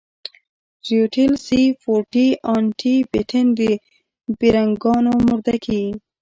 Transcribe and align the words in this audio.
ټروټيل 0.83 1.31
سي 1.45 1.61
فور 1.81 2.01
ټي 2.13 2.27
ان 2.51 2.63
ټي 2.79 2.93
پټن 3.11 3.45
د 3.59 3.61
بېرنگانو 4.39 5.13
مردکي. 5.27 5.83